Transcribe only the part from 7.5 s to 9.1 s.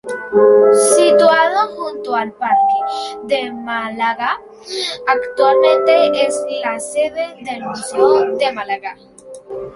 Museo de Málaga.